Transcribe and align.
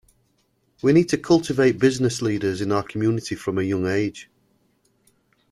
We 0.81 0.93
need 0.93 1.09
to 1.09 1.17
cultivate 1.19 1.77
business 1.77 2.23
leaders 2.23 2.59
in 2.59 2.71
our 2.71 2.81
community 2.81 3.35
from 3.35 3.59
a 3.59 3.61
young 3.61 3.85
age. 3.85 4.31